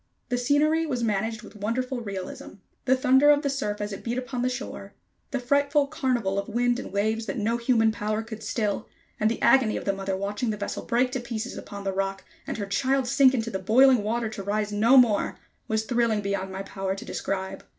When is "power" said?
7.91-8.23, 16.63-16.95